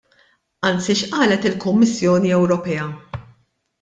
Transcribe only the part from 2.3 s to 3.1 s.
Ewropea?